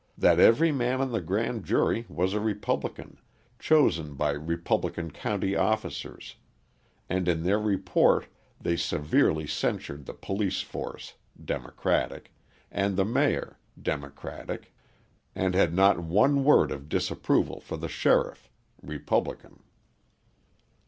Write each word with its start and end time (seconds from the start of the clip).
that 0.17 0.39
every 0.39 0.71
man 0.71 0.99
on 0.99 1.11
the 1.11 1.21
grand 1.21 1.63
jury 1.63 2.07
was 2.09 2.33
a 2.33 2.39
Republican, 2.39 3.19
chosen 3.59 4.15
by 4.15 4.31
Republican 4.31 5.11
county 5.11 5.55
officers, 5.55 6.37
and 7.07 7.27
in 7.27 7.43
their 7.43 7.59
report 7.59 8.25
they 8.59 8.75
severely 8.75 9.45
censured 9.45 10.07
the 10.07 10.13
police 10.15 10.61
force 10.61 11.13
(Democratic), 11.45 12.33
and 12.71 12.97
the 12.97 13.05
mayor 13.05 13.59
(Democratic), 13.79 14.73
and 15.35 15.53
had 15.53 15.71
not 15.71 15.99
one 15.99 16.43
word 16.43 16.71
of 16.71 16.89
disapproval 16.89 17.59
for 17.59 17.77
the 17.77 17.87
sheriff 17.87 18.49
(Republican). 18.81 19.61